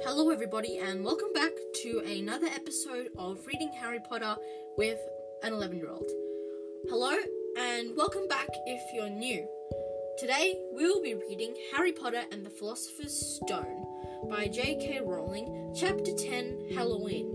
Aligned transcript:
Hello, 0.00 0.30
everybody, 0.30 0.78
and 0.78 1.04
welcome 1.04 1.32
back 1.32 1.52
to 1.82 2.00
another 2.00 2.46
episode 2.48 3.10
of 3.16 3.46
Reading 3.46 3.70
Harry 3.80 4.00
Potter 4.00 4.34
with 4.76 4.98
an 5.44 5.52
11 5.52 5.76
year 5.76 5.90
old. 5.90 6.10
Hello, 6.88 7.14
and 7.56 7.96
welcome 7.96 8.26
back 8.26 8.48
if 8.66 8.80
you're 8.92 9.08
new. 9.08 9.46
Today, 10.18 10.58
we 10.74 10.86
will 10.86 11.02
be 11.02 11.14
reading 11.14 11.54
Harry 11.72 11.92
Potter 11.92 12.22
and 12.32 12.44
the 12.44 12.50
Philosopher's 12.50 13.12
Stone 13.12 13.86
by 14.28 14.48
J.K. 14.48 15.02
Rowling, 15.04 15.72
Chapter 15.78 16.12
10 16.12 16.70
Halloween. 16.74 17.28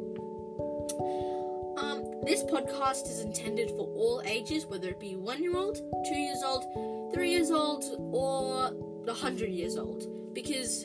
Um, 1.78 2.04
this 2.26 2.44
podcast 2.44 3.10
is 3.10 3.21
intended 3.21 3.70
for 3.70 3.88
all 3.96 4.21
ages, 4.26 4.66
whether 4.66 4.89
it 4.89 5.00
be 5.00 5.16
one 5.16 5.42
year 5.42 5.55
old, 5.55 5.78
two 6.10 6.20
years 6.20 6.44
old, 6.44 7.14
three 7.14 7.30
years 7.30 7.52
old, 7.52 7.85
or 8.12 8.71
100 9.08 9.49
years 9.49 9.77
old, 9.77 10.34
because 10.34 10.84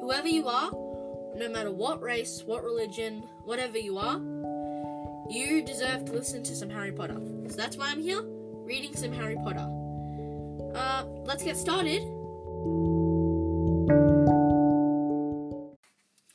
whoever 0.00 0.28
you 0.28 0.48
are, 0.48 0.70
no 1.34 1.48
matter 1.48 1.70
what 1.70 2.02
race, 2.02 2.42
what 2.44 2.64
religion, 2.64 3.24
whatever 3.44 3.78
you 3.78 3.98
are, 3.98 4.20
you 5.30 5.62
deserve 5.62 6.04
to 6.06 6.12
listen 6.12 6.42
to 6.42 6.54
some 6.54 6.70
Harry 6.70 6.92
Potter. 6.92 7.20
So 7.48 7.56
that's 7.56 7.76
why 7.76 7.90
I'm 7.90 8.02
here, 8.02 8.22
reading 8.22 8.96
some 8.96 9.12
Harry 9.12 9.36
Potter. 9.36 9.68
Uh, 10.74 11.04
let's 11.24 11.42
get 11.42 11.56
started. 11.56 12.02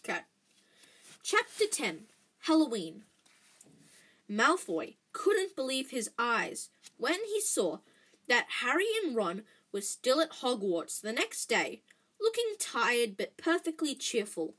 Okay. 0.03 0.21
Chapter 1.23 1.65
10 1.71 2.05
Halloween. 2.39 3.03
Malfoy 4.29 4.95
couldn't 5.11 5.55
believe 5.55 5.89
his 5.89 6.09
eyes 6.17 6.69
when 6.97 7.19
he 7.33 7.41
saw 7.41 7.79
that 8.27 8.47
Harry 8.61 8.87
and 9.03 9.15
Ron 9.15 9.43
were 9.71 9.81
still 9.81 10.21
at 10.21 10.31
Hogwarts 10.41 11.01
the 11.01 11.13
next 11.13 11.47
day, 11.47 11.81
looking 12.19 12.55
tired 12.59 13.17
but 13.17 13.37
perfectly 13.37 13.93
cheerful. 13.93 14.55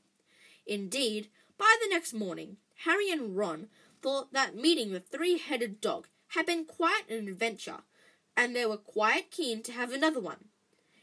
Indeed, 0.67 1.29
by 1.57 1.75
the 1.81 1.89
next 1.89 2.13
morning, 2.13 2.57
Harry 2.83 3.09
and 3.09 3.35
Ron 3.37 3.69
thought 4.01 4.33
that 4.33 4.55
meeting 4.55 4.91
the 4.91 4.99
three 4.99 5.37
headed 5.37 5.81
dog 5.81 6.07
had 6.29 6.45
been 6.45 6.65
quite 6.65 7.09
an 7.09 7.27
adventure, 7.27 7.79
and 8.35 8.55
they 8.55 8.65
were 8.65 8.77
quite 8.77 9.31
keen 9.31 9.63
to 9.63 9.71
have 9.71 9.91
another 9.91 10.19
one. 10.19 10.45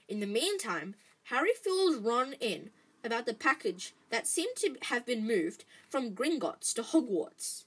In 0.07 0.21
the 0.21 0.27
meantime, 0.27 0.95
Harry 1.25 1.53
filled 1.55 2.05
Ron 2.05 2.35
in 2.35 2.71
about 3.03 3.27
the 3.27 3.35
package 3.35 3.95
that 4.11 4.27
seemed 4.27 4.57
to 4.57 4.77
have 4.83 5.07
been 5.07 5.27
moved 5.27 5.65
from 5.89 6.15
Gringotts 6.15 6.75
to 6.75 6.83
Hogwarts. 6.83 7.65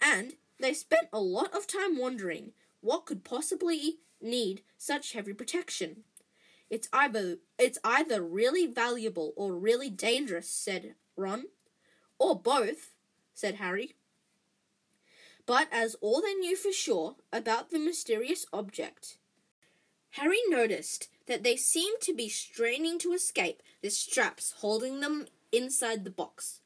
And 0.00 0.34
they 0.60 0.74
spent 0.74 1.08
a 1.12 1.20
lot 1.20 1.54
of 1.54 1.66
time 1.66 1.98
wondering 1.98 2.52
what 2.80 3.06
could 3.06 3.24
possibly 3.24 3.98
need 4.20 4.62
such 4.76 5.12
heavy 5.12 5.32
protection. 5.32 6.04
It's 6.70 6.88
either 6.92 7.38
it's 7.58 7.78
either 7.82 8.22
really 8.22 8.66
valuable 8.66 9.32
or 9.36 9.54
really 9.54 9.90
dangerous, 9.90 10.48
said 10.48 10.94
Ron. 11.16 11.44
Or 12.18 12.38
both, 12.38 12.94
said 13.32 13.56
Harry. 13.56 13.94
But 15.46 15.68
as 15.70 15.96
all 16.00 16.22
they 16.22 16.34
knew 16.34 16.56
for 16.56 16.72
sure 16.72 17.16
about 17.32 17.70
the 17.70 17.78
mysterious 17.78 18.46
object, 18.52 19.18
Harry 20.12 20.40
noticed 20.48 21.08
that 21.26 21.42
they 21.42 21.56
seemed 21.56 22.00
to 22.02 22.14
be 22.14 22.28
straining 22.28 22.98
to 23.00 23.12
escape 23.12 23.62
the 23.82 23.90
straps 23.90 24.54
holding 24.58 25.00
them 25.00 25.26
inside 25.52 26.04
the 26.04 26.10
box. 26.10 26.60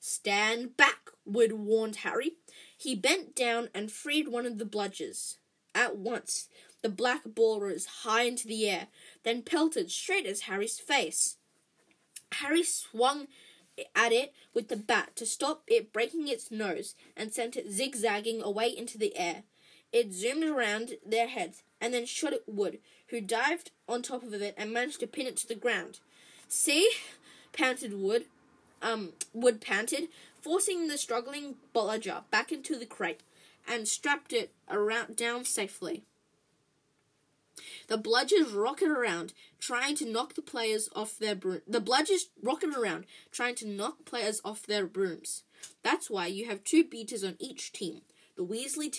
Stand 0.00 0.76
back, 0.76 1.10
Wood 1.24 1.52
warned 1.52 1.96
Harry. 1.96 2.32
He 2.76 2.94
bent 2.94 3.34
down 3.34 3.70
and 3.74 3.90
freed 3.90 4.28
one 4.28 4.44
of 4.44 4.58
the 4.58 4.66
bludgers. 4.66 5.36
At 5.74 5.96
once, 5.96 6.48
the 6.82 6.88
black 6.90 7.22
ball 7.24 7.60
rose 7.60 7.86
high 8.02 8.24
into 8.24 8.46
the 8.46 8.68
air, 8.68 8.88
then 9.22 9.42
pelted 9.42 9.90
straight 9.90 10.26
at 10.26 10.40
Harry's 10.40 10.78
face. 10.78 11.36
Harry 12.32 12.62
swung 12.62 13.28
at 13.94 14.12
it 14.12 14.32
with 14.52 14.68
the 14.68 14.76
bat 14.76 15.16
to 15.16 15.26
stop 15.26 15.62
it 15.66 15.92
breaking 15.92 16.28
its 16.28 16.50
nose 16.50 16.94
and 17.16 17.32
sent 17.32 17.56
it 17.56 17.70
zigzagging 17.70 18.42
away 18.42 18.68
into 18.68 18.98
the 18.98 19.16
air. 19.16 19.44
It 19.92 20.12
zoomed 20.12 20.44
around 20.44 20.96
their 21.06 21.28
heads 21.28 21.62
and 21.80 21.94
then 21.94 22.06
shot 22.06 22.32
at 22.32 22.48
Wood, 22.48 22.78
who 23.08 23.20
dived 23.20 23.70
on 23.88 24.02
top 24.02 24.22
of 24.22 24.34
it 24.34 24.54
and 24.56 24.72
managed 24.72 25.00
to 25.00 25.06
pin 25.06 25.26
it 25.26 25.36
to 25.38 25.48
the 25.48 25.54
ground. 25.54 26.00
See? 26.48 26.90
panted 27.52 27.94
Wood. 27.94 28.26
Um, 28.82 29.12
Wood 29.32 29.60
panted, 29.60 30.08
forcing 30.40 30.88
the 30.88 30.98
struggling 30.98 31.56
bludger 31.72 32.22
back 32.30 32.52
into 32.52 32.76
the 32.76 32.86
crate 32.86 33.22
and 33.66 33.88
strapped 33.88 34.32
it 34.32 34.52
around 34.68 35.16
down 35.16 35.44
safely. 35.44 36.02
The 37.88 37.98
bludgers 37.98 38.54
rocketed 38.54 38.90
around, 38.90 39.32
trying 39.58 39.94
to 39.96 40.10
knock 40.10 40.34
the 40.34 40.42
players 40.42 40.88
off 40.94 41.18
their 41.18 41.34
broom. 41.34 41.60
The 41.66 41.80
bludgers 41.80 42.28
rocketed 42.42 42.76
around, 42.76 43.06
trying 43.30 43.54
to 43.56 43.68
knock 43.68 44.04
players 44.04 44.40
off 44.44 44.66
their 44.66 44.86
brooms. 44.86 45.44
That's 45.82 46.10
why 46.10 46.26
you 46.26 46.46
have 46.46 46.64
two 46.64 46.84
beaters 46.84 47.24
on 47.24 47.36
each 47.38 47.72
team. 47.72 48.02
The 48.36 48.44
Weasley 48.44 48.92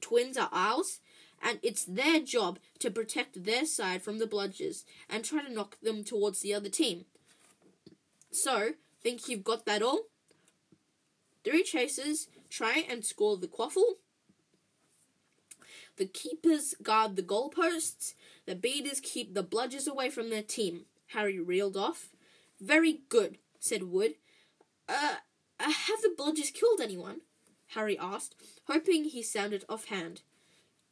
twins 0.00 0.36
are 0.36 0.50
ours, 0.52 1.00
and 1.42 1.58
it's 1.62 1.84
their 1.84 2.20
job 2.20 2.58
to 2.78 2.90
protect 2.90 3.44
their 3.44 3.64
side 3.64 4.02
from 4.02 4.18
the 4.18 4.26
bludgers 4.26 4.84
and 5.08 5.24
try 5.24 5.42
to 5.42 5.52
knock 5.52 5.78
them 5.82 6.04
towards 6.04 6.40
the 6.40 6.54
other 6.54 6.68
team. 6.68 7.06
So, 8.30 8.74
think 9.02 9.28
you've 9.28 9.44
got 9.44 9.66
that 9.66 9.82
all? 9.82 10.02
Three 11.44 11.64
chasers 11.64 12.28
try 12.48 12.84
and 12.88 13.04
score 13.04 13.36
the 13.36 13.48
quaffle. 13.48 13.96
The 16.02 16.08
keepers 16.08 16.74
guard 16.82 17.14
the 17.14 17.22
goalposts. 17.22 18.14
The 18.44 18.56
beaters 18.56 18.98
keep 18.98 19.34
the 19.34 19.44
bludgers 19.44 19.86
away 19.86 20.10
from 20.10 20.30
their 20.30 20.42
team. 20.42 20.86
Harry 21.10 21.38
reeled 21.38 21.76
off. 21.76 22.08
Very 22.60 23.02
good, 23.08 23.38
said 23.60 23.84
Wood. 23.84 24.16
Uh, 24.88 25.18
uh 25.60 25.70
have 25.70 26.02
the 26.02 26.12
bludgers 26.18 26.52
killed 26.52 26.80
anyone? 26.80 27.20
Harry 27.76 27.96
asked, 27.96 28.34
hoping 28.66 29.04
he 29.04 29.22
sounded 29.22 29.64
offhand. 29.68 30.22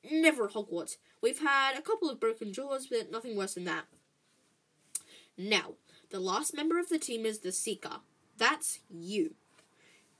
Never 0.09 0.45
at 0.45 0.53
Hogwarts. 0.53 0.97
We've 1.21 1.41
had 1.41 1.77
a 1.77 1.83
couple 1.83 2.09
of 2.09 2.21
broken 2.21 2.53
jaws, 2.53 2.87
but 2.87 3.11
nothing 3.11 3.37
worse 3.37 3.55
than 3.55 3.65
that. 3.65 3.87
Now, 5.37 5.73
the 6.11 6.21
last 6.21 6.55
member 6.55 6.79
of 6.79 6.89
the 6.89 7.01
team 7.01 7.27
is 7.27 7.41
the 7.41 7.51
Seeker. 7.51 7.99
That's 8.39 8.79
you. 8.89 9.35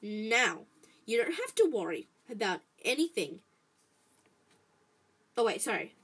Now, 0.03 0.63
you 1.07 1.17
don't 1.17 1.35
have 1.35 1.55
to 1.55 1.71
worry 1.73 2.09
about 2.29 2.63
anything. 2.85 3.39
Oh, 5.37 5.45
wait, 5.45 5.63
sorry. 5.63 5.95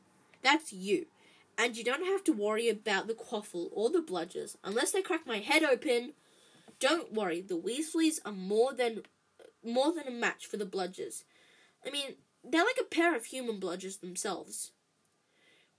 That's 0.42 0.72
you. 0.72 1.06
And 1.58 1.76
you 1.76 1.84
don't 1.84 2.06
have 2.06 2.22
to 2.24 2.32
worry 2.32 2.68
about 2.68 3.06
the 3.06 3.14
quaffle 3.14 3.70
or 3.72 3.90
the 3.90 4.00
bludgers 4.00 4.56
unless 4.62 4.92
they 4.92 5.02
crack 5.02 5.26
my 5.26 5.38
head 5.38 5.62
open. 5.62 6.12
Don't 6.78 7.12
worry, 7.12 7.40
the 7.40 7.58
Weasleys 7.58 8.18
are 8.24 8.32
more 8.32 8.74
than 8.74 9.02
more 9.64 9.92
than 9.92 10.06
a 10.06 10.12
match 10.12 10.46
for 10.46 10.58
the 10.58 10.66
bludgers. 10.66 11.24
I 11.84 11.90
mean, 11.90 12.16
they're 12.44 12.64
like 12.64 12.78
a 12.80 12.84
pair 12.84 13.16
of 13.16 13.24
human 13.26 13.58
bludgers 13.58 14.00
themselves. 14.00 14.72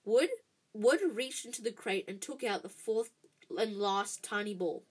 Wood 0.04 0.30
Wood 0.74 1.02
reached 1.14 1.46
into 1.46 1.62
the 1.62 1.72
crate 1.72 2.06
and 2.08 2.22
took 2.22 2.44
out 2.44 2.64
the 2.64 2.70
fourth 2.70 3.12
and 3.58 3.78
last 3.78 4.24
tiny 4.24 4.54
ball. 4.54 4.84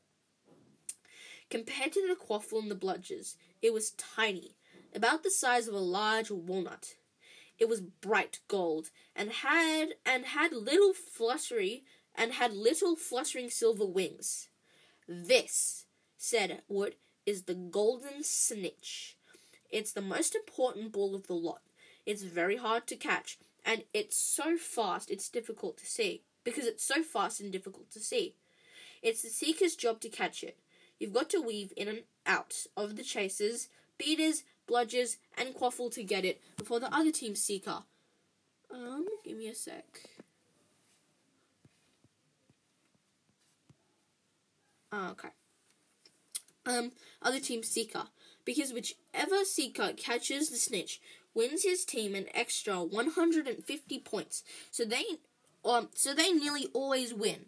Compared 1.51 1.93
to 1.93 2.07
the 2.09 2.17
quaffle 2.17 2.61
and 2.61 2.71
the 2.71 2.75
bludgers, 2.75 3.37
it 3.63 3.73
was 3.73 3.93
tiny, 3.93 4.57
about 4.95 5.23
the 5.23 5.31
size 5.31 5.69
of 5.69 5.75
a 5.75 5.79
large 5.79 6.31
walnut. 6.31 6.95
It 7.59 7.69
was 7.69 7.81
bright 7.81 8.41
gold 8.49 8.91
and 9.15 9.31
had 9.31 9.95
and 10.05 10.27
had 10.27 10.53
little 10.53 10.93
fluttery 10.93 11.85
and 12.15 12.33
had 12.33 12.53
little 12.53 12.97
fluttering 12.97 13.51
silver 13.51 13.87
wings. 13.87 14.49
This, 15.09 15.87
said 16.17 16.63
Wood, 16.69 16.97
is 17.25 17.43
the 17.43 17.55
golden 17.55 18.23
snitch. 18.23 19.17
It's 19.71 19.93
the 19.93 20.03
most 20.03 20.35
important 20.35 20.93
ball 20.93 21.15
of 21.15 21.27
the 21.27 21.35
lot. 21.35 21.63
It's 22.05 22.23
very 22.23 22.57
hard 22.57 22.87
to 22.87 22.97
catch, 22.97 23.39
and 23.65 23.85
it's 23.93 24.17
so 24.17 24.57
fast 24.57 25.11
it's 25.11 25.29
difficult 25.29 25.77
to 25.79 25.87
see. 25.87 26.23
Because 26.45 26.67
it's 26.67 26.85
so 26.85 27.03
fast 27.03 27.41
and 27.41 27.51
difficult 27.51 27.91
to 27.91 28.01
see. 28.01 28.35
It's 29.03 29.23
the 29.23 29.29
seeker's 29.29 29.75
job 29.75 30.01
to 30.01 30.09
catch 30.09 30.45
it. 30.45 30.57
You've 30.99 31.13
got 31.13 31.29
to 31.31 31.41
weave 31.41 31.73
in 31.77 31.89
and 31.89 32.03
out 32.25 32.67
of 32.77 32.97
the 32.97 33.03
chasers, 33.03 33.69
beaters, 33.99 34.45
bludgers, 34.69 35.17
and 35.37 35.55
quaffle 35.55 35.93
to 35.93 36.03
get 36.03 36.25
it 36.25 36.41
before 36.57 36.81
the 36.81 36.95
other 36.95 37.11
team's 37.11 37.43
seeker. 37.43 37.83
Um, 38.73 39.07
give 39.25 39.37
me 39.37 39.49
a 39.49 39.55
sec. 39.55 39.85
Uh, 44.93 45.11
okay. 45.13 45.29
Um, 46.67 46.93
other 47.23 47.41
team 47.41 47.63
seeker. 47.63 48.05
Because 48.45 48.73
whichever 48.73 49.45
seeker 49.45 49.93
catches 49.97 50.51
the 50.51 50.57
snitch 50.57 51.01
wins 51.35 51.65
his 51.65 51.85
team 51.85 52.15
an 52.15 52.27
extra 52.33 52.83
150 52.83 53.99
points. 54.01 54.43
So 54.71 54.85
they 54.85 55.05
um 55.65 55.89
so 55.95 56.15
they 56.15 56.33
nearly 56.33 56.69
always 56.73 57.13
win. 57.13 57.47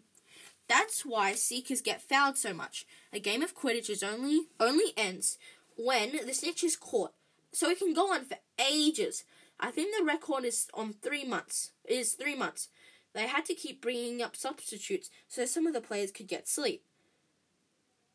That's 0.67 1.03
why 1.03 1.33
seekers 1.33 1.81
get 1.81 2.01
fouled 2.01 2.37
so 2.37 2.53
much. 2.53 2.85
A 3.11 3.19
game 3.19 3.41
of 3.41 3.57
Quidditch 3.57 3.89
is 3.89 4.03
only 4.03 4.47
only 4.59 4.93
ends 4.95 5.37
when 5.79 6.11
the 6.25 6.33
snitch 6.33 6.63
is 6.63 6.75
caught. 6.75 7.13
So 7.51 7.69
it 7.69 7.79
can 7.79 7.93
go 7.93 8.13
on 8.13 8.25
for 8.25 8.37
ages. 8.59 9.23
I 9.59 9.71
think 9.71 9.95
the 9.97 10.05
record 10.05 10.45
is 10.45 10.67
on 10.73 10.93
three 10.93 11.25
months. 11.25 11.71
It 11.85 11.95
is 11.95 12.13
three 12.13 12.35
months. 12.35 12.67
They 13.13 13.27
had 13.27 13.45
to 13.45 13.55
keep 13.55 13.81
bringing 13.81 14.21
up 14.21 14.35
substitutes 14.35 15.09
so 15.27 15.45
some 15.45 15.65
of 15.65 15.73
the 15.73 15.81
players 15.81 16.11
could 16.11 16.27
get 16.27 16.47
sleep. 16.47 16.83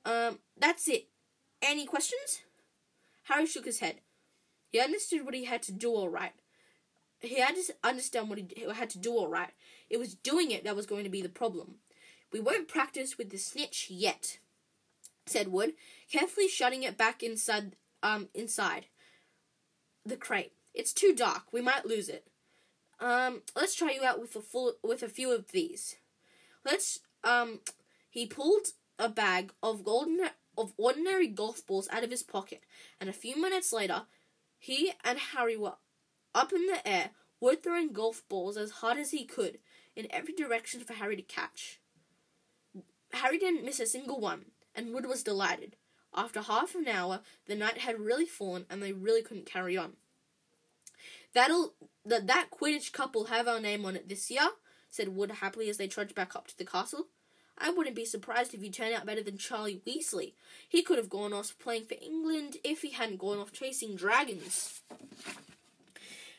Um, 0.04 0.38
that's 0.56 0.86
it. 0.88 1.08
Any 1.62 1.86
questions? 1.86 2.42
Harry 3.24 3.46
shook 3.46 3.64
his 3.64 3.80
head. 3.80 3.96
He 4.70 4.78
understood 4.80 5.24
what 5.24 5.34
he 5.34 5.44
had 5.44 5.62
to 5.62 5.72
do 5.72 5.90
all 5.90 6.08
right. 6.08 6.32
He 7.20 7.40
had 7.40 7.56
to 7.56 7.74
understand 7.82 8.28
what 8.28 8.38
he 8.38 8.66
had 8.74 8.90
to 8.90 8.98
do 8.98 9.12
all 9.12 9.28
right. 9.28 9.50
It 9.88 9.98
was 9.98 10.14
doing 10.14 10.50
it 10.50 10.64
that 10.64 10.76
was 10.76 10.86
going 10.86 11.04
to 11.04 11.10
be 11.10 11.22
the 11.22 11.28
problem. 11.28 11.76
We 12.32 12.40
won't 12.40 12.68
practice 12.68 13.16
with 13.16 13.30
the 13.30 13.38
snitch 13.38 13.88
yet, 13.90 14.38
said 15.26 15.48
Wood, 15.48 15.74
carefully 16.10 16.48
shutting 16.48 16.82
it 16.82 16.96
back 16.96 17.22
inside 17.22 17.76
um 18.02 18.28
inside 18.34 18.86
the 20.04 20.16
crate. 20.16 20.52
It's 20.74 20.92
too 20.92 21.14
dark. 21.14 21.52
We 21.52 21.60
might 21.60 21.86
lose 21.86 22.08
it. 22.08 22.26
Um, 23.00 23.42
let's 23.56 23.74
try 23.74 23.92
you 23.92 24.04
out 24.04 24.20
with 24.20 24.36
a 24.36 24.40
full 24.40 24.74
with 24.82 25.02
a 25.02 25.08
few 25.08 25.32
of 25.32 25.52
these. 25.52 25.96
Let's 26.64 27.00
um 27.22 27.60
he 28.10 28.26
pulled 28.26 28.68
a 28.98 29.08
bag 29.08 29.52
of 29.62 29.84
golden 29.84 30.20
of 30.56 30.72
ordinary 30.76 31.26
golf 31.26 31.66
balls 31.66 31.88
out 31.90 32.04
of 32.04 32.10
his 32.10 32.22
pocket, 32.22 32.62
and 33.00 33.08
a 33.08 33.14
few 33.14 33.40
minutes 33.40 33.72
later, 33.72 34.02
he 34.58 34.92
and 35.04 35.18
Harry 35.18 35.56
were 35.56 35.74
up 36.34 36.52
in 36.52 36.66
the 36.66 36.86
air, 36.86 37.10
Wood 37.40 37.62
throwing 37.62 37.92
golf 37.92 38.22
balls 38.28 38.56
as 38.56 38.70
hard 38.70 38.98
as 38.98 39.10
he 39.10 39.24
could 39.24 39.58
in 39.96 40.06
every 40.10 40.34
direction 40.34 40.80
for 40.80 40.94
Harry 40.94 41.16
to 41.16 41.22
catch. 41.22 41.80
Harry 43.12 43.38
didn't 43.38 43.64
miss 43.64 43.80
a 43.80 43.86
single 43.86 44.20
one, 44.20 44.46
and 44.74 44.92
Wood 44.92 45.06
was 45.06 45.22
delighted. 45.22 45.76
After 46.14 46.42
half 46.42 46.74
an 46.74 46.86
hour, 46.86 47.20
the 47.46 47.56
night 47.56 47.78
had 47.78 47.98
really 47.98 48.26
fallen, 48.26 48.66
and 48.70 48.82
they 48.82 48.92
really 48.92 49.22
couldn't 49.22 49.46
carry 49.46 49.76
on. 49.76 49.94
That'll 51.32 51.74
that 52.06 52.26
that 52.28 52.50
Quidditch 52.50 52.92
cup 52.92 53.14
will 53.14 53.24
have 53.24 53.48
our 53.48 53.60
name 53.60 53.84
on 53.84 53.96
it 53.96 54.08
this 54.08 54.30
year, 54.30 54.50
said 54.90 55.16
Wood 55.16 55.30
happily 55.30 55.68
as 55.68 55.76
they 55.76 55.88
trudged 55.88 56.14
back 56.14 56.36
up 56.36 56.46
to 56.48 56.56
the 56.56 56.64
castle. 56.64 57.08
I 57.58 57.70
wouldn't 57.70 57.96
be 57.96 58.04
surprised 58.04 58.54
if 58.54 58.62
you 58.62 58.70
turned 58.70 58.94
out 58.94 59.06
better 59.06 59.22
than 59.22 59.38
Charlie 59.38 59.80
Weasley. 59.86 60.32
He 60.68 60.82
could 60.82 60.98
have 60.98 61.08
gone 61.08 61.32
off 61.32 61.56
playing 61.58 61.84
for 61.84 61.96
England 62.00 62.56
if 62.64 62.82
he 62.82 62.90
hadn't 62.90 63.18
gone 63.18 63.38
off 63.38 63.52
chasing 63.52 63.94
dragons. 63.94 64.82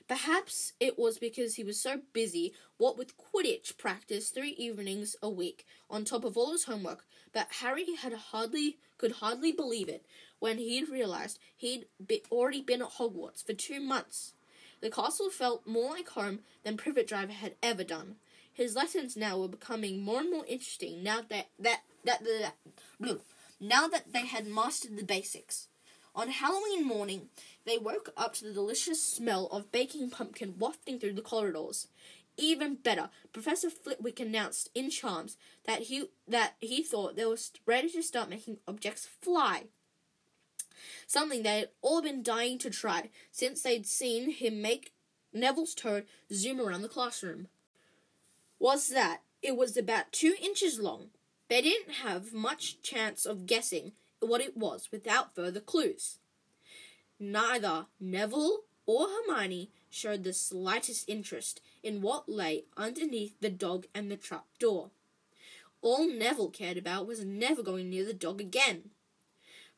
Perhaps 0.07 0.74
it 0.80 1.00
was 1.00 1.18
because 1.18 1.56
he 1.56 1.63
was 1.63 1.81
so 1.81 2.02
busy, 2.13 2.54
what 2.78 2.98
with 2.98 3.16
Quidditch 3.18 3.78
practice 3.78 4.30
three 4.30 4.52
evenings 4.52 5.16
a 5.22 5.30
week, 5.30 5.66
on 5.90 6.06
top 6.06 6.24
of 6.24 6.38
all 6.38 6.52
his 6.52 6.66
homework, 6.66 7.06
that 7.34 7.54
Harry 7.62 7.96
had 7.96 8.13
hardly 8.13 8.78
could 8.98 9.13
hardly 9.13 9.52
believe 9.52 9.90
it 9.90 10.06
when 10.40 10.57
he'd 10.57 10.90
realized 10.90 11.40
he'd 11.57 11.86
be, 12.06 12.22
already 12.31 12.62
been 12.62 12.81
at 12.81 12.94
Hogwarts 12.94 13.44
for 13.44 13.54
two 13.54 13.81
months. 13.81 14.34
The 14.80 14.92
castle 14.92 15.30
felt 15.30 15.66
more 15.66 15.92
like 15.92 16.10
home 16.10 16.40
than 16.63 16.78
Privet 16.78 17.08
Drive 17.08 17.30
had 17.30 17.56
ever 17.63 17.84
done. 17.84 18.18
His 18.54 18.75
lessons 18.75 19.18
now 19.18 19.38
were 19.38 19.48
becoming 19.48 20.01
more 20.01 20.19
and 20.19 20.31
more 20.31 20.46
interesting 20.46 21.04
now 21.04 21.22
that 21.30 21.48
that 21.60 21.81
that, 22.04 22.24
that, 22.24 22.54
that 23.00 23.22
now 23.60 23.88
that 23.88 24.13
they 24.13 24.28
had 24.28 24.46
mastered 24.46 24.98
the 24.98 25.04
basics. 25.04 25.68
On 26.16 26.30
Halloween 26.30 26.88
morning, 26.88 27.28
they 27.66 27.78
woke 27.78 28.14
up 28.16 28.34
to 28.36 28.46
the 28.46 28.54
delicious 28.54 29.04
smell 29.04 29.48
of 29.48 29.72
baking 29.74 30.10
pumpkin 30.10 30.56
wafting 30.58 30.98
through 30.98 31.14
the 31.14 31.22
corridors. 31.22 31.90
Even 32.38 32.76
better, 32.76 33.10
Professor 33.34 33.70
Flitwick 33.70 34.22
announced 34.22 34.70
in 34.74 34.90
charms 34.90 35.36
that 35.66 35.84
he 35.84 36.06
that 36.26 36.54
he 36.62 36.82
thought 36.82 37.18
they 37.18 37.26
were 37.26 37.38
ready 37.66 37.90
to 37.90 38.02
start 38.02 38.30
making 38.30 38.58
objects 38.66 39.06
fly. 39.22 39.64
Something 41.06 41.44
they 41.44 41.60
had 41.60 41.70
all 41.82 42.02
been 42.02 42.24
dying 42.24 42.60
to 42.60 42.70
try 42.70 43.10
since 43.32 43.62
they'd 43.62 43.86
seen 43.86 44.32
him 44.32 44.62
make 44.62 44.94
Neville's 45.34 45.76
toad 45.76 46.06
zoom 46.32 46.62
around 46.62 46.82
the 46.82 46.90
classroom. 46.90 47.48
Was 48.58 48.88
that 48.88 49.22
it 49.42 49.58
was 49.58 49.76
about 49.76 50.14
two 50.14 50.34
inches 50.42 50.80
long. 50.80 51.10
They 51.50 51.62
didn't 51.62 51.96
have 51.96 52.34
much 52.34 52.82
chance 52.82 53.26
of 53.26 53.46
guessing 53.46 53.92
what 54.25 54.42
it 54.42 54.57
was 54.57 54.89
without 54.92 55.36
further 55.36 55.60
clues. 55.60 56.19
Neither 57.19 57.86
Neville 58.00 58.62
or 58.86 59.07
Hermione 59.07 59.72
showed 59.89 60.24
the 60.24 60.33
slightest 60.33 61.07
interest 61.10 61.62
in 61.81 62.01
what 62.01 62.27
lay 62.27 62.66
underneath 62.75 63.39
the 63.39 63.50
dog 63.50 63.86
and 63.94 64.12
the 64.12 64.18
trap 64.18 64.45
door. 64.60 64.92
All 65.81 66.07
Neville 66.07 66.50
cared 66.50 66.77
about 66.77 67.07
was 67.07 67.24
never 67.24 67.63
going 67.63 67.89
near 67.89 68.06
the 68.06 68.13
dog 68.13 68.42
again. 68.42 68.89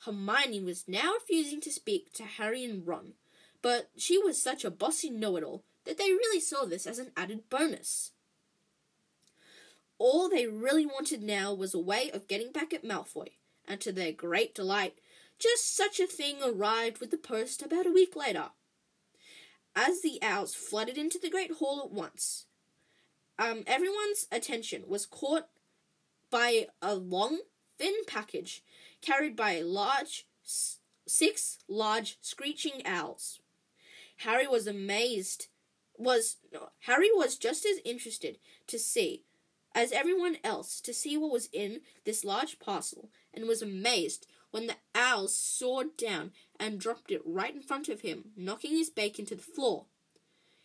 Hermione 0.05 0.61
was 0.61 0.87
now 0.87 1.13
refusing 1.13 1.61
to 1.61 1.71
speak 1.71 2.13
to 2.13 2.23
Harry 2.23 2.63
and 2.63 2.85
Ron, 2.87 3.13
but 3.61 3.89
she 3.97 4.17
was 4.17 4.41
such 4.41 4.63
a 4.63 4.71
bossy 4.71 5.09
know-it-all 5.09 5.63
that 5.85 5.97
they 5.97 6.11
really 6.11 6.39
saw 6.39 6.65
this 6.65 6.85
as 6.85 6.99
an 6.99 7.11
added 7.15 7.49
bonus. 7.49 8.11
All 9.99 10.29
they 10.29 10.45
really 10.45 10.85
wanted 10.85 11.23
now 11.23 11.53
was 11.53 11.73
a 11.73 11.79
way 11.79 12.11
of 12.11 12.27
getting 12.27 12.51
back 12.51 12.73
at 12.73 12.83
Malfoy, 12.83 13.29
and 13.67 13.81
to 13.81 13.91
their 13.91 14.11
great 14.11 14.55
delight, 14.55 14.95
just 15.39 15.75
such 15.75 15.99
a 15.99 16.07
thing 16.07 16.37
arrived 16.43 16.99
with 16.99 17.11
the 17.11 17.17
post 17.17 17.61
about 17.61 17.85
a 17.85 17.91
week 17.91 18.15
later. 18.15 18.49
As 19.75 20.01
the 20.01 20.19
owls 20.21 20.55
flooded 20.55 20.97
into 20.97 21.19
the 21.19 21.29
great 21.29 21.53
hall 21.53 21.81
at 21.83 21.91
once, 21.91 22.45
um, 23.37 23.63
everyone's 23.67 24.25
attention 24.31 24.83
was 24.87 25.05
caught 25.05 25.47
by 26.31 26.67
a 26.81 26.95
long, 26.95 27.39
thin 27.77 27.93
package 28.07 28.63
carried 29.01 29.35
by 29.35 29.51
a 29.53 29.63
large, 29.63 30.25
six 31.05 31.59
large 31.67 32.17
screeching 32.21 32.81
owls. 32.85 33.39
Harry 34.17 34.47
was 34.47 34.65
amazed. 34.67 35.47
Was 35.99 36.37
Harry 36.81 37.09
was 37.13 37.37
just 37.37 37.65
as 37.65 37.79
interested 37.83 38.37
to 38.67 38.77
see 38.77 39.23
as 39.73 39.91
everyone 39.91 40.37
else 40.43 40.81
to 40.81 40.93
see 40.93 41.17
what 41.17 41.31
was 41.31 41.49
in 41.53 41.81
this 42.05 42.23
large 42.23 42.59
parcel, 42.59 43.09
and 43.37 43.47
was 43.47 43.61
amazed 43.61 44.27
when 44.51 44.67
the 44.67 44.75
owl 44.95 45.27
soared 45.27 45.95
down 45.95 46.31
and 46.59 46.79
dropped 46.79 47.11
it 47.11 47.21
right 47.23 47.53
in 47.53 47.61
front 47.61 47.87
of 47.87 48.01
him, 48.01 48.31
knocking 48.35 48.71
his 48.71 48.89
bacon 48.89 49.25
to 49.25 49.35
the 49.35 49.41
floor. 49.41 49.85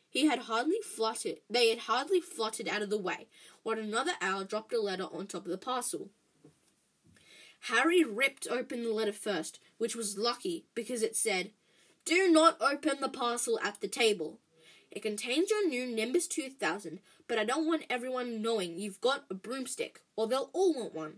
He 0.08 0.26
had 0.26 0.40
hardly 0.40 0.80
fluttered 0.82 1.38
they 1.48 1.68
had 1.68 1.80
hardly 1.80 2.20
fluttered 2.20 2.68
out 2.68 2.82
of 2.82 2.90
the 2.90 2.98
way 2.98 3.28
when 3.62 3.78
another 3.78 4.12
owl 4.20 4.44
dropped 4.44 4.72
a 4.72 4.80
letter 4.80 5.04
on 5.04 5.26
top 5.26 5.44
of 5.44 5.50
the 5.50 5.58
parcel. 5.58 6.10
Harry 7.66 8.02
ripped 8.02 8.48
open 8.50 8.82
the 8.82 8.92
letter 8.92 9.12
first, 9.12 9.60
which 9.78 9.94
was 9.94 10.18
lucky 10.18 10.64
because 10.74 11.02
it 11.02 11.14
said, 11.14 11.50
Do 12.04 12.30
not 12.30 12.60
open 12.60 12.98
the 13.00 13.08
parcel 13.08 13.58
at 13.62 13.80
the 13.80 13.88
table. 13.88 14.40
It 14.90 15.02
contains 15.02 15.50
your 15.50 15.66
new 15.68 15.86
Nimbus 15.86 16.26
2000, 16.26 17.00
but 17.28 17.38
I 17.38 17.44
don't 17.44 17.66
want 17.66 17.84
everyone 17.88 18.42
knowing 18.42 18.78
you've 18.78 19.00
got 19.00 19.24
a 19.30 19.34
broomstick, 19.34 20.00
or 20.16 20.26
they'll 20.26 20.50
all 20.52 20.74
want 20.74 20.94
one. 20.94 21.14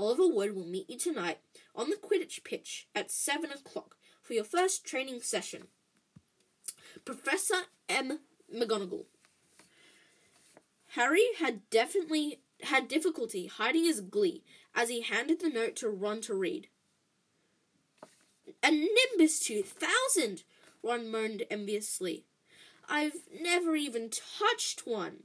Oliver 0.00 0.26
Wood 0.26 0.56
will 0.56 0.64
meet 0.64 0.88
you 0.88 0.96
tonight 0.96 1.40
on 1.76 1.90
the 1.90 1.96
Quidditch 1.96 2.42
pitch 2.42 2.88
at 2.94 3.10
7 3.10 3.50
o'clock 3.50 3.96
for 4.22 4.32
your 4.32 4.44
first 4.44 4.82
training 4.82 5.20
session. 5.20 5.64
Professor 7.04 7.64
M. 7.86 8.20
McGonagall. 8.50 9.04
Harry 10.94 11.26
had 11.38 11.68
definitely 11.68 12.40
had 12.62 12.88
difficulty 12.88 13.46
hiding 13.46 13.84
his 13.84 14.00
glee 14.00 14.42
as 14.74 14.88
he 14.88 15.02
handed 15.02 15.40
the 15.40 15.50
note 15.50 15.76
to 15.76 15.90
Ron 15.90 16.22
to 16.22 16.34
read. 16.34 16.68
A 18.62 18.70
Nimbus 18.70 19.38
2000! 19.40 20.44
Ron 20.82 21.10
moaned 21.10 21.42
enviously. 21.50 22.24
I've 22.88 23.28
never 23.38 23.76
even 23.76 24.08
touched 24.08 24.86
one. 24.86 25.24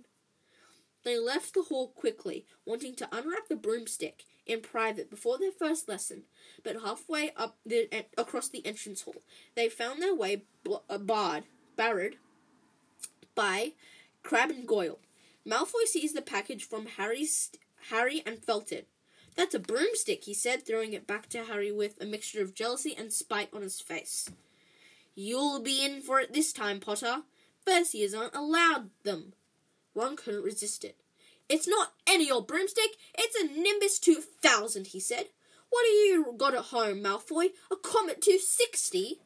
They 1.06 1.18
left 1.18 1.54
the 1.54 1.64
hall 1.64 1.88
quickly, 1.88 2.46
wanting 2.66 2.96
to 2.96 3.08
unwrap 3.16 3.48
the 3.48 3.56
broomstick 3.56 4.26
in 4.46 4.62
private 4.62 5.10
before 5.10 5.38
their 5.38 5.52
first 5.52 5.88
lesson, 5.90 6.24
but 6.64 6.82
halfway 6.84 7.32
up 7.36 7.58
the, 7.66 7.90
across 8.18 8.50
the 8.50 8.66
entrance 8.66 9.02
hall, 9.02 9.24
they 9.56 9.70
found 9.70 10.02
their 10.02 10.16
way 10.16 10.44
uh, 10.90 10.98
barred, 10.98 11.44
barred 11.76 12.18
by 13.34 13.74
Crabbe 14.24 14.52
and 14.52 14.68
Goyle. 14.68 15.00
Malfoy 15.48 15.86
seized 15.86 16.16
the 16.16 16.22
package 16.22 16.64
from 16.64 16.86
Harry's, 16.98 17.52
Harry 17.90 18.24
and 18.26 18.44
felt 18.44 18.72
it. 18.72 18.88
That's 19.36 19.54
a 19.54 19.60
broomstick, 19.60 20.24
he 20.24 20.34
said, 20.34 20.66
throwing 20.66 20.94
it 20.94 21.06
back 21.06 21.28
to 21.30 21.44
Harry 21.44 21.72
with 21.72 22.02
a 22.02 22.06
mixture 22.06 22.42
of 22.42 22.56
jealousy 22.56 22.96
and 22.98 23.12
spite 23.12 23.50
on 23.54 23.62
his 23.62 23.82
face. 23.82 24.30
You'll 25.14 25.62
be 25.62 25.84
in 25.84 26.02
for 26.02 26.20
it 26.20 26.34
this 26.34 26.54
time, 26.54 26.80
Potter. 26.80 27.24
First 27.66 27.94
years 27.94 28.14
aren't 28.14 28.36
allowed 28.36 28.90
them. 29.04 29.34
Ron 29.94 30.16
couldn't 30.16 30.44
resist 30.44 30.84
it. 30.84 30.98
It's 31.48 31.68
not 31.68 31.94
any 32.08 32.32
old 32.32 32.48
broomstick, 32.48 32.92
it's 33.18 33.36
a 33.36 33.60
Nimbus 33.60 34.00
2000, 34.00 34.88
he 34.88 35.00
said. 35.00 35.28
What 35.70 35.84
do 35.84 35.92
you 35.92 36.34
got 36.38 36.54
at 36.54 36.66
home, 36.66 37.02
Malfoy? 37.02 37.50
A 37.72 37.76
Comet 37.76 38.22
260? 38.22 39.20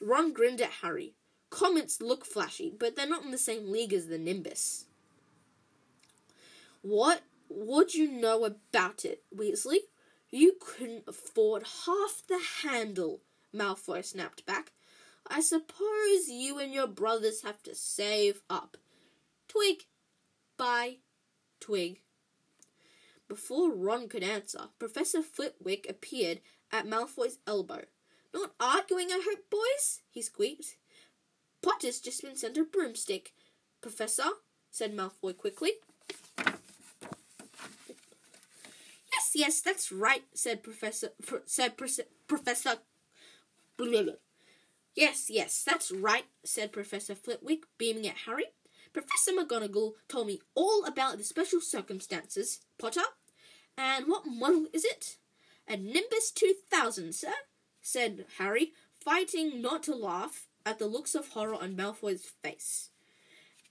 Ron 0.00 0.32
grinned 0.32 0.60
at 0.60 0.70
Harry. 0.82 1.14
Comets 1.50 2.02
look 2.02 2.24
flashy, 2.24 2.72
but 2.76 2.96
they're 2.96 3.08
not 3.08 3.24
in 3.24 3.30
the 3.30 3.38
same 3.38 3.70
league 3.70 3.92
as 3.92 4.08
the 4.08 4.18
Nimbus. 4.18 4.84
What 6.82 7.22
would 7.48 7.94
you 7.94 8.10
know 8.10 8.44
about 8.44 9.04
it, 9.04 9.22
Weasley? 9.34 9.78
You 10.30 10.54
couldn't 10.60 11.04
afford 11.08 11.64
half 11.86 12.22
the 12.28 12.40
handle, 12.62 13.22
Malfoy 13.54 14.04
snapped 14.04 14.44
back. 14.44 14.72
I 15.26 15.40
suppose 15.40 16.28
you 16.28 16.58
and 16.58 16.72
your 16.72 16.86
brothers 16.86 17.42
have 17.42 17.62
to 17.64 17.74
save 17.74 18.42
up. 18.48 18.76
Twig. 19.48 19.84
Bye. 20.56 20.98
Twig. 21.60 22.00
Before 23.28 23.70
Ron 23.70 24.08
could 24.08 24.22
answer, 24.22 24.68
Professor 24.78 25.22
Flitwick 25.22 25.86
appeared 25.88 26.40
at 26.72 26.86
Malfoy's 26.86 27.38
elbow. 27.46 27.84
Not 28.32 28.52
arguing, 28.60 29.08
I 29.10 29.22
hope, 29.24 29.50
boys? 29.50 30.00
he 30.10 30.22
squeaked. 30.22 30.76
Potter's 31.62 32.00
just 32.00 32.22
been 32.22 32.36
sent 32.36 32.56
a 32.56 32.64
broomstick. 32.64 33.32
Professor, 33.80 34.24
said 34.70 34.96
Malfoy 34.96 35.36
quickly. 35.36 35.72
Yes, 39.12 39.32
yes, 39.34 39.60
that's 39.60 39.92
right, 39.92 40.24
said 40.34 40.62
Professor. 40.62 41.10
Pro, 41.24 41.40
said 41.46 41.76
Professor. 41.76 42.74
Yes, 44.94 45.30
yes, 45.30 45.64
that's 45.64 45.92
right, 45.92 46.24
said 46.44 46.72
Professor 46.72 47.14
Flitwick, 47.14 47.64
beaming 47.76 48.06
at 48.06 48.16
Harry. 48.26 48.46
Professor 49.00 49.30
McGonagall 49.30 49.92
told 50.08 50.26
me 50.26 50.40
all 50.56 50.84
about 50.84 51.18
the 51.18 51.24
special 51.24 51.60
circumstances, 51.60 52.62
Potter. 52.80 53.04
And 53.76 54.06
what 54.08 54.26
model 54.26 54.66
is 54.72 54.84
it? 54.84 55.18
A 55.68 55.76
Nimbus 55.76 56.32
2000, 56.32 57.14
sir, 57.14 57.32
said 57.80 58.24
Harry, 58.38 58.72
fighting 59.00 59.62
not 59.62 59.84
to 59.84 59.94
laugh 59.94 60.48
at 60.66 60.80
the 60.80 60.88
looks 60.88 61.14
of 61.14 61.28
horror 61.28 61.54
on 61.54 61.76
Malfoy's 61.76 62.26
face. 62.42 62.90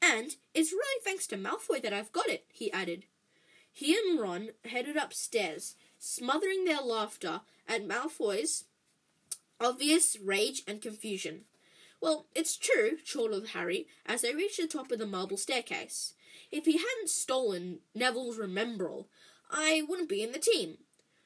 And 0.02 0.38
it's 0.54 0.72
really 0.72 1.02
thanks 1.04 1.28
to 1.28 1.38
Malfoy 1.38 1.82
that 1.82 1.92
I've 1.92 2.14
got 2.14 2.30
it, 2.30 2.46
he 2.54 2.72
added. 2.72 3.04
He 3.70 3.96
and 3.96 4.22
Ron 4.22 4.52
headed 4.64 4.96
upstairs, 4.96 5.76
smothering 6.00 6.64
their 6.64 6.82
laughter 6.82 7.42
at 7.68 7.86
Malfoy's 7.86 8.64
obvious 9.60 10.16
rage 10.24 10.64
and 10.66 10.82
confusion. 10.82 11.42
Well, 12.00 12.28
it's 12.36 12.58
true, 12.58 12.98
chortled 13.04 13.50
Harry 13.50 13.88
as 14.06 14.22
they 14.22 14.34
reached 14.34 14.62
the 14.62 14.68
top 14.68 14.92
of 14.92 15.00
the 15.00 15.08
marble 15.08 15.38
staircase. 15.38 16.14
If 16.52 16.66
he 16.66 16.74
hadn't 16.74 17.10
stolen 17.10 17.80
Neville's 17.96 18.38
Remembrall, 18.38 19.08
I 19.50 19.84
wouldn't 19.88 20.10
be 20.10 20.22
in 20.22 20.32
the 20.32 20.40
team. 20.40 20.78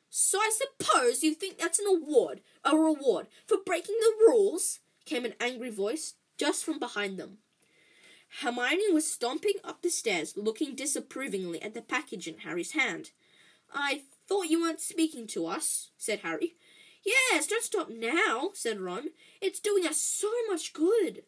So 0.10 0.40
I 0.40 0.52
suppose 0.52 1.24
you 1.24 1.34
think 1.34 1.58
that's 1.58 1.80
an 1.80 1.88
award, 1.88 2.42
a 2.64 2.76
reward, 2.76 3.28
for 3.46 3.58
breaking 3.66 3.96
the 4.00 4.26
rules? 4.28 4.80
came 5.06 5.26
an 5.26 5.36
angry 5.40 5.70
voice 5.70 6.16
just 6.38 6.64
from 6.64 6.80
behind 6.80 7.18
them. 7.18 7.40
Hermione 8.42 8.92
was 8.92 9.12
stomping 9.12 9.56
up 9.64 9.82
the 9.82 9.90
stairs, 9.90 10.38
looking 10.38 10.76
disapprovingly 10.76 11.62
at 11.62 11.74
the 11.74 11.82
package 11.82 12.28
in 12.28 12.40
Harry's 12.40 12.72
hand. 12.72 13.12
I 13.74 14.04
thought 14.28 14.50
you 14.50 14.62
weren't 14.62 14.80
speaking 14.80 15.28
to 15.28 15.46
us, 15.46 15.92
said 15.98 16.20
Harry. 16.20 16.56
Yes, 17.04 17.48
don't 17.48 17.64
stop 17.64 17.90
now, 17.90 18.52
said 18.54 18.80
Ron. 18.80 19.10
It's 19.42 19.60
doing 19.60 19.86
us 19.86 19.98
so 19.98 20.32
much 20.50 20.74
good. 20.74 21.24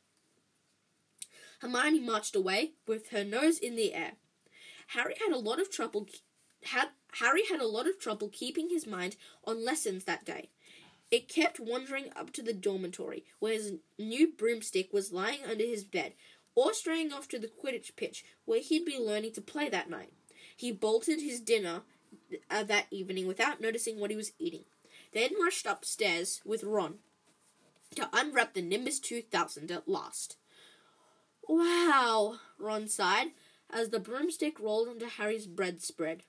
Hermione 1.61 1.99
marched 1.99 2.35
away 2.35 2.73
with 2.87 3.09
her 3.09 3.23
nose 3.23 3.57
in 3.57 3.75
the 3.75 3.93
air. 3.93 4.13
Harry 4.87 5.15
had 5.19 5.33
a 5.33 5.39
lot 5.39 5.59
of 5.59 5.71
trouble 5.71 6.07
had 6.65 6.89
Harry 7.13 7.43
had 7.49 7.59
a 7.59 7.67
lot 7.67 7.87
of 7.87 7.99
trouble 7.99 8.29
keeping 8.29 8.69
his 8.69 8.87
mind 8.87 9.15
on 9.45 9.65
lessons 9.65 10.03
that 10.05 10.25
day. 10.25 10.49
It 11.11 11.29
kept 11.29 11.59
wandering 11.59 12.09
up 12.15 12.33
to 12.33 12.41
the 12.41 12.53
dormitory, 12.53 13.25
where 13.39 13.53
his 13.53 13.73
new 13.99 14.33
broomstick 14.33 14.91
was 14.91 15.13
lying 15.13 15.39
under 15.47 15.63
his 15.63 15.83
bed, 15.83 16.13
or 16.55 16.73
straying 16.73 17.13
off 17.13 17.27
to 17.29 17.39
the 17.39 17.47
Quidditch 17.47 17.95
pitch, 17.95 18.25
where 18.45 18.61
he'd 18.61 18.85
be 18.85 18.97
learning 18.97 19.33
to 19.33 19.41
play 19.41 19.69
that 19.69 19.89
night. 19.89 20.11
He 20.57 20.71
bolted 20.71 21.21
his 21.21 21.39
dinner 21.39 21.83
uh, 22.49 22.63
that 22.63 22.87
evening 22.89 23.27
without 23.27 23.61
noticing 23.61 23.99
what 23.99 24.09
he 24.09 24.15
was 24.15 24.31
eating, 24.39 24.65
then 25.13 25.31
rushed 25.41 25.65
upstairs 25.65 26.41
with 26.45 26.63
Ron 26.63 26.95
to 27.95 28.09
unwrap 28.13 28.53
the 28.53 28.61
Nimbus 28.61 28.99
2000 28.99 29.71
at 29.71 29.87
last. 29.87 30.37
Wow, 31.47 32.39
Ron 32.57 32.87
sighed 32.87 33.31
as 33.69 33.89
the 33.89 33.99
broomstick 33.99 34.59
rolled 34.59 34.87
onto 34.87 35.05
Harry's 35.05 35.47
bread 35.47 35.81
spread. 35.81 36.23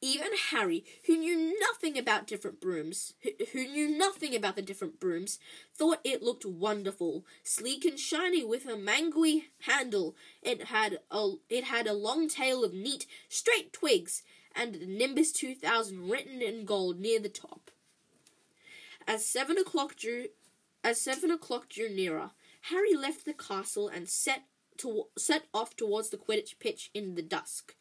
Even 0.00 0.32
Harry, 0.50 0.84
who 1.06 1.16
knew 1.16 1.58
nothing 1.58 1.96
about 1.96 2.26
different 2.26 2.60
brooms, 2.60 3.14
who 3.52 3.66
knew 3.66 3.88
nothing 3.88 4.34
about 4.34 4.54
the 4.54 4.60
different 4.60 5.00
brooms, 5.00 5.38
thought 5.74 6.00
it 6.04 6.22
looked 6.22 6.44
wonderful, 6.44 7.24
sleek 7.42 7.86
and 7.86 7.98
shiny 7.98 8.44
with 8.44 8.66
a 8.66 8.76
mangoey 8.76 9.46
handle. 9.62 10.14
It 10.42 10.64
had 10.64 11.00
a 11.10 11.32
it 11.48 11.64
had 11.64 11.86
a 11.86 11.94
long 11.94 12.28
tail 12.28 12.64
of 12.64 12.74
neat, 12.74 13.06
straight 13.30 13.72
twigs, 13.72 14.22
and 14.54 14.80
Nimbus 14.86 15.32
2000 15.32 16.08
written 16.08 16.40
in 16.40 16.64
gold 16.64 17.00
near 17.00 17.18
the 17.18 17.28
top. 17.28 17.70
As 19.06 19.24
seven 19.24 19.58
o'clock 19.58 19.96
drew, 19.96 20.26
as 20.82 21.00
seven 21.00 21.30
o'clock 21.30 21.68
drew 21.68 21.88
nearer, 21.88 22.30
Harry 22.62 22.94
left 22.94 23.24
the 23.24 23.34
castle 23.34 23.88
and 23.88 24.08
set 24.08 24.44
to, 24.78 25.04
set 25.18 25.44
off 25.52 25.76
towards 25.76 26.10
the 26.10 26.16
Quidditch 26.16 26.58
pitch 26.58 26.90
in 26.94 27.14
the 27.14 27.22
dusk. 27.22 27.74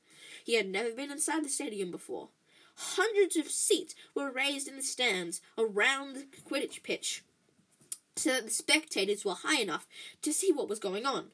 He 0.44 0.56
had 0.56 0.68
never 0.68 0.92
been 0.92 1.12
inside 1.12 1.46
the 1.46 1.50
stadium 1.50 1.92
before. 1.92 2.30
Hundreds 2.76 3.36
of 3.36 3.48
seats 3.48 3.96
were 4.16 4.32
raised 4.32 4.68
in 4.68 4.76
the 4.76 4.82
stands 4.82 5.42
around 5.58 6.16
the 6.16 6.26
Quidditch 6.42 6.84
pitch 6.84 7.24
so 8.16 8.32
that 8.32 8.46
the 8.46 8.52
spectators 8.52 9.24
were 9.24 9.34
high 9.34 9.62
enough 9.62 9.88
to 10.22 10.34
see 10.34 10.52
what 10.52 10.70
was 10.70 10.80
going 10.80 11.06
on. 11.06 11.28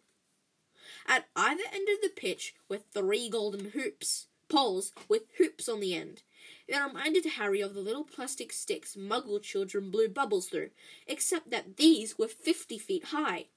At 1.08 1.28
either 1.36 1.64
end 1.74 1.88
of 1.90 2.02
the 2.02 2.12
pitch 2.16 2.54
were 2.68 2.78
three 2.78 3.30
golden 3.30 3.72
hoops, 3.72 4.28
poles 4.50 4.92
with 5.08 5.24
hoops 5.38 5.70
on 5.70 5.80
the 5.80 5.96
end. 5.96 6.24
It 6.68 6.78
reminded 6.78 7.26
Harry 7.26 7.62
of 7.62 7.74
the 7.74 7.82
little 7.82 8.04
plastic 8.04 8.52
sticks 8.52 8.96
Muggle 8.96 9.42
children 9.42 9.92
blew 9.92 10.08
bubbles 10.08 10.48
through, 10.48 10.70
except 11.08 11.52
that 11.52 11.78
these 11.78 12.18
were 12.18 12.28
fifty 12.28 12.78
feet 12.78 13.06
high. 13.06 13.48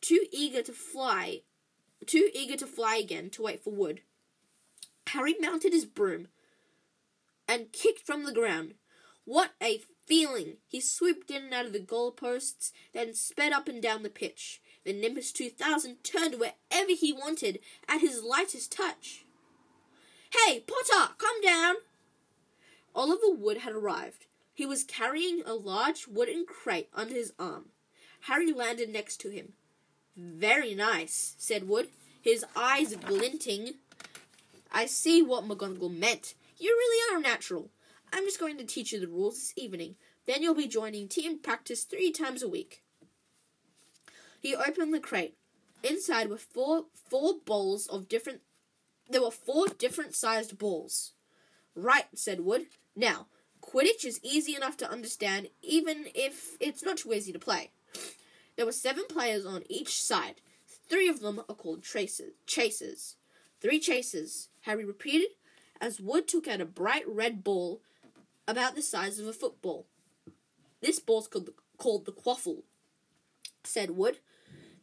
Too 0.00 0.26
eager 0.30 0.62
to 0.62 0.72
fly, 0.72 1.42
too 2.06 2.28
eager 2.34 2.56
to 2.56 2.66
fly 2.66 2.96
again 2.96 3.30
to 3.30 3.42
wait 3.42 3.62
for 3.62 3.72
wood, 3.72 4.02
Harry 5.14 5.36
mounted 5.40 5.72
his 5.72 5.84
broom 5.84 6.26
and 7.46 7.72
kicked 7.72 8.04
from 8.04 8.24
the 8.24 8.32
ground. 8.32 8.74
What 9.24 9.52
a 9.62 9.80
feeling! 10.06 10.56
He 10.66 10.80
swooped 10.80 11.30
in 11.30 11.44
and 11.44 11.54
out 11.54 11.66
of 11.66 11.72
the 11.72 11.78
goalposts, 11.78 12.72
then 12.92 13.14
sped 13.14 13.52
up 13.52 13.68
and 13.68 13.80
down 13.80 14.02
the 14.02 14.10
pitch. 14.10 14.60
The 14.84 14.92
Nimbus 14.92 15.32
2000 15.32 16.02
turned 16.02 16.34
wherever 16.34 16.92
he 16.92 17.12
wanted 17.12 17.60
at 17.88 18.00
his 18.00 18.22
lightest 18.22 18.72
touch. 18.72 19.23
Hey, 20.36 20.60
Potter, 20.60 21.14
come 21.18 21.40
down! 21.42 21.76
Oliver 22.94 23.30
Wood 23.30 23.58
had 23.58 23.72
arrived. 23.72 24.26
He 24.52 24.66
was 24.66 24.84
carrying 24.84 25.42
a 25.44 25.54
large 25.54 26.06
wooden 26.06 26.44
crate 26.46 26.88
under 26.94 27.14
his 27.14 27.32
arm. 27.38 27.66
Harry 28.22 28.52
landed 28.52 28.88
next 28.88 29.18
to 29.18 29.30
him. 29.30 29.54
Very 30.16 30.74
nice, 30.74 31.34
said 31.38 31.68
Wood, 31.68 31.88
his 32.22 32.44
eyes 32.56 32.94
glinting 32.96 33.74
I 34.76 34.86
see 34.86 35.22
what 35.22 35.46
McGonagall 35.46 35.96
meant. 35.96 36.34
You 36.58 36.70
really 36.70 37.16
are 37.16 37.20
natural. 37.20 37.70
I'm 38.12 38.24
just 38.24 38.40
going 38.40 38.58
to 38.58 38.64
teach 38.64 38.92
you 38.92 38.98
the 38.98 39.06
rules 39.06 39.34
this 39.34 39.52
evening. 39.56 39.94
Then 40.26 40.42
you'll 40.42 40.54
be 40.54 40.66
joining 40.66 41.06
team 41.06 41.38
practice 41.38 41.84
three 41.84 42.10
times 42.10 42.42
a 42.42 42.48
week. 42.48 42.82
He 44.40 44.56
opened 44.56 44.92
the 44.92 44.98
crate. 44.98 45.36
Inside 45.84 46.28
were 46.28 46.38
four 46.38 46.86
four 47.08 47.34
bowls 47.44 47.86
of 47.86 48.08
different. 48.08 48.40
There 49.08 49.22
were 49.22 49.30
four 49.30 49.66
different 49.68 50.14
sized 50.14 50.58
balls. 50.58 51.12
Right, 51.74 52.06
said 52.14 52.40
Wood. 52.40 52.66
Now, 52.96 53.26
Quidditch 53.60 54.04
is 54.04 54.20
easy 54.22 54.54
enough 54.54 54.76
to 54.78 54.90
understand, 54.90 55.48
even 55.62 56.06
if 56.14 56.56
it's 56.60 56.82
not 56.82 56.98
too 56.98 57.12
easy 57.12 57.32
to 57.32 57.38
play. 57.38 57.70
There 58.56 58.66
were 58.66 58.72
seven 58.72 59.04
players 59.08 59.44
on 59.44 59.64
each 59.68 60.00
side. 60.00 60.36
Three 60.88 61.08
of 61.08 61.20
them 61.20 61.40
are 61.48 61.54
called 61.54 61.82
chasers. 61.82 63.16
Three 63.60 63.80
chasers. 63.80 64.48
Harry 64.62 64.84
repeated, 64.84 65.28
as 65.80 66.00
Wood 66.00 66.28
took 66.28 66.46
out 66.46 66.60
a 66.60 66.66
bright 66.66 67.04
red 67.08 67.42
ball 67.42 67.80
about 68.46 68.74
the 68.74 68.82
size 68.82 69.18
of 69.18 69.26
a 69.26 69.32
football. 69.32 69.86
This 70.80 70.98
ball's 70.98 71.28
called 71.28 71.46
the, 71.46 71.54
called 71.78 72.04
the 72.04 72.12
quaffle, 72.12 72.62
said 73.64 73.92
Wood. 73.92 74.18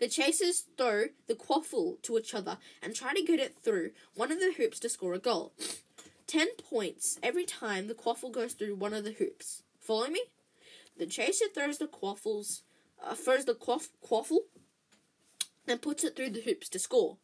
The 0.02 0.10
chasers 0.10 0.64
throw 0.78 1.10
the 1.28 1.36
quaffle 1.36 2.02
to 2.02 2.18
each 2.18 2.34
other 2.34 2.58
and 2.82 2.96
try 2.96 3.14
to 3.14 3.22
get 3.22 3.40
it 3.40 3.56
through 3.62 3.92
one 4.16 4.32
of 4.32 4.40
the 4.40 4.52
hoops 4.58 4.80
to 4.80 4.90
score 4.90 5.14
a 5.14 5.20
goal. 5.20 5.54
Ten 6.26 6.48
points 6.58 7.20
every 7.22 7.46
time 7.46 7.86
the 7.86 7.94
quaffle 7.94 8.32
goes 8.32 8.54
through 8.54 8.78
one 8.78 8.96
of 8.96 9.04
the 9.04 9.12
hoops. 9.12 9.62
Follow 9.80 10.08
me? 10.08 10.24
The 10.98 11.06
chaser 11.06 11.46
throws 11.54 11.78
the 11.78 11.86
quaffles, 11.86 12.64
uh, 13.00 13.14
throws 13.14 13.46
the 13.46 13.54
quaff- 13.54 13.92
quaffle, 14.04 14.46
and 15.68 15.84
puts 15.84 16.04
it 16.04 16.16
through 16.16 16.32
the 16.32 16.42
hoops 16.42 16.68
to 16.70 16.80
score. 16.80 17.18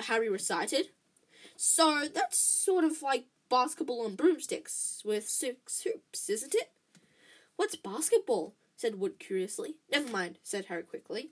Harry 0.00 0.28
recited. 0.28 0.88
So 1.54 2.08
that's 2.12 2.40
sort 2.40 2.82
of 2.82 3.02
like 3.02 3.26
basketball 3.48 4.04
on 4.04 4.16
broomsticks 4.16 5.02
with 5.04 5.28
six 5.28 5.82
hoops, 5.82 6.28
isn't 6.28 6.56
it? 6.56 6.72
What's 7.54 7.76
basketball? 7.76 8.56
said 8.76 8.98
Wood 8.98 9.20
curiously. 9.20 9.76
Never 9.92 10.10
mind, 10.10 10.38
said 10.42 10.64
Harry 10.64 10.82
quickly. 10.82 11.30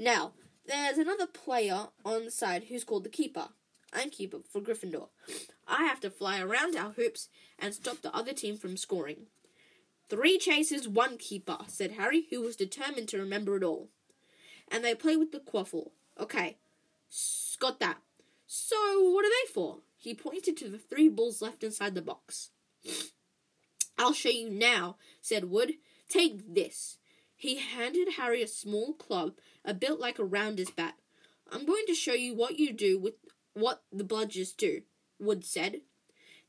Now, 0.00 0.32
there's 0.66 0.96
another 0.96 1.26
player 1.26 1.88
on 2.06 2.24
the 2.24 2.30
side 2.30 2.64
who's 2.64 2.84
called 2.84 3.04
the 3.04 3.10
keeper. 3.10 3.48
I'm 3.92 4.08
keeper 4.08 4.38
for 4.50 4.62
Gryffindor. 4.62 5.08
I 5.68 5.84
have 5.84 6.00
to 6.00 6.10
fly 6.10 6.40
around 6.40 6.74
our 6.74 6.92
hoops 6.92 7.28
and 7.58 7.74
stop 7.74 8.00
the 8.00 8.14
other 8.16 8.32
team 8.32 8.56
from 8.56 8.78
scoring. 8.78 9.26
Three 10.08 10.38
chasers, 10.38 10.88
one 10.88 11.18
keeper, 11.18 11.58
said 11.66 11.92
Harry, 11.92 12.28
who 12.30 12.40
was 12.40 12.56
determined 12.56 13.08
to 13.08 13.18
remember 13.18 13.58
it 13.58 13.62
all. 13.62 13.90
And 14.72 14.82
they 14.82 14.94
play 14.94 15.18
with 15.18 15.32
the 15.32 15.38
quaffle. 15.38 15.90
Okay, 16.18 16.56
got 17.58 17.78
that. 17.80 17.98
So, 18.46 18.76
what 19.10 19.26
are 19.26 19.28
they 19.28 19.52
for? 19.52 19.80
He 19.98 20.14
pointed 20.14 20.56
to 20.56 20.70
the 20.70 20.78
three 20.78 21.10
balls 21.10 21.42
left 21.42 21.62
inside 21.62 21.94
the 21.94 22.00
box. 22.00 22.52
I'll 23.98 24.14
show 24.14 24.30
you 24.30 24.48
now, 24.48 24.96
said 25.20 25.50
Wood. 25.50 25.74
Take 26.08 26.54
this. 26.54 26.96
He 27.40 27.56
handed 27.56 28.14
Harry 28.18 28.42
a 28.42 28.46
small 28.46 28.92
club, 28.92 29.32
a 29.64 29.74
built 29.74 30.00
like 30.00 30.18
a 30.18 30.24
rounder's 30.24 30.70
bat. 30.70 30.94
I'm 31.50 31.66
going 31.66 31.84
to 31.86 31.94
show 31.94 32.14
you 32.14 32.34
what 32.34 32.58
you 32.58 32.72
do 32.72 32.98
with 32.98 33.14
what 33.54 33.82
the 33.92 34.04
bludgers 34.04 34.56
do, 34.56 34.82
Wood 35.18 35.44
said. 35.44 35.80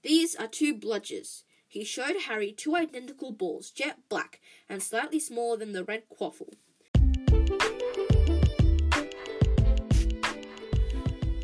These 0.04 0.36
are 0.36 0.48
two 0.48 0.76
bludgers. 0.76 1.44
He 1.68 1.84
showed 1.84 2.16
Harry 2.28 2.52
two 2.52 2.76
identical 2.76 3.32
balls, 3.32 3.72
jet 3.72 4.00
black 4.10 4.42
and 4.68 4.84
slightly 4.84 5.20
smaller 5.20 5.58
than 5.58 5.72
the 5.72 5.84
red 5.84 6.04
quaffle. 6.10 6.54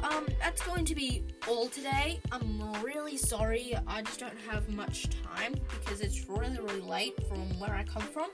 Um, 0.04 0.26
that's 0.40 0.62
going 0.64 0.86
to 0.86 0.96
be 0.96 1.24
all 1.48 1.68
today. 1.68 2.20
I'm 2.32 2.62
really 2.84 3.18
sorry. 3.18 3.76
I 3.88 4.02
just 4.02 4.20
don't 4.20 4.38
have 4.50 4.70
much 4.70 5.08
time 5.24 5.56
because 5.80 6.02
it's 6.02 6.28
really, 6.28 6.58
really 6.60 6.82
late 6.82 7.16
from 7.28 7.60
where 7.60 7.74
I 7.74 7.84
come 7.84 8.04
from. 8.04 8.30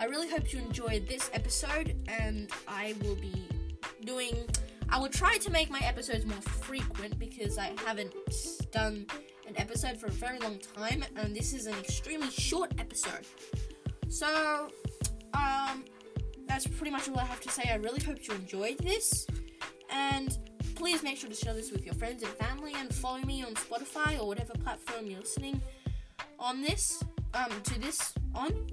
I 0.00 0.06
really 0.06 0.28
hope 0.28 0.52
you 0.52 0.58
enjoyed 0.58 1.06
this 1.08 1.30
episode, 1.32 1.96
and 2.08 2.50
I 2.66 2.94
will 3.02 3.14
be 3.16 3.48
doing. 4.04 4.48
I 4.88 4.98
will 4.98 5.08
try 5.08 5.38
to 5.38 5.50
make 5.50 5.70
my 5.70 5.80
episodes 5.80 6.26
more 6.26 6.40
frequent 6.40 7.18
because 7.18 7.58
I 7.58 7.72
haven't 7.84 8.12
done 8.70 9.06
an 9.46 9.54
episode 9.56 9.96
for 9.96 10.06
a 10.06 10.10
very 10.10 10.38
long 10.40 10.58
time, 10.76 11.04
and 11.16 11.34
this 11.34 11.52
is 11.52 11.66
an 11.66 11.74
extremely 11.78 12.30
short 12.30 12.72
episode. 12.78 13.26
So, 14.08 14.68
um, 15.32 15.84
that's 16.46 16.66
pretty 16.66 16.90
much 16.90 17.08
all 17.08 17.18
I 17.18 17.24
have 17.24 17.40
to 17.42 17.50
say. 17.50 17.62
I 17.70 17.76
really 17.76 18.02
hope 18.02 18.18
you 18.26 18.34
enjoyed 18.34 18.78
this, 18.78 19.26
and 19.90 20.36
please 20.74 21.02
make 21.02 21.16
sure 21.18 21.30
to 21.30 21.36
share 21.36 21.54
this 21.54 21.70
with 21.70 21.84
your 21.84 21.94
friends 21.94 22.22
and 22.22 22.32
family, 22.32 22.74
and 22.76 22.92
follow 22.94 23.20
me 23.20 23.44
on 23.44 23.54
Spotify 23.54 24.20
or 24.20 24.26
whatever 24.26 24.52
platform 24.54 25.06
you're 25.06 25.20
listening 25.20 25.62
on 26.38 26.60
this, 26.60 27.02
um, 27.32 27.50
to 27.62 27.80
this 27.80 28.12
on. 28.34 28.66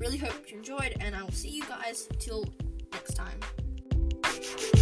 Really 0.00 0.16
hope 0.16 0.50
you 0.50 0.56
enjoyed, 0.56 0.94
and 1.00 1.14
I 1.14 1.22
will 1.22 1.30
see 1.30 1.50
you 1.50 1.62
guys 1.64 2.08
till 2.18 2.46
next 2.90 3.12
time. 3.12 4.79